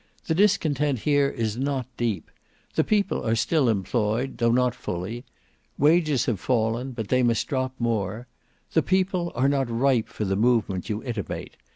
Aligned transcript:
The 0.25 0.33
discontent 0.33 0.97
here 1.01 1.29
is 1.29 1.57
not 1.57 1.85
deep. 1.95 2.31
The 2.73 2.83
people 2.83 3.23
are 3.23 3.35
still 3.35 3.69
employed, 3.69 4.39
though 4.39 4.51
not 4.51 4.73
fully. 4.73 5.25
Wages 5.77 6.25
have 6.25 6.39
fallen, 6.39 6.91
but 6.93 7.09
they 7.09 7.21
must 7.21 7.45
drop 7.47 7.75
more. 7.77 8.25
THE 8.73 8.81
PEOPLE 8.81 9.31
are 9.35 9.47
not 9.47 9.69
ripe 9.69 10.09
for 10.09 10.25
the 10.25 10.35
movement 10.35 10.89
you 10.89 11.03
intimate. 11.03 11.55